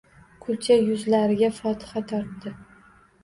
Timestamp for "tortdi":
2.13-2.55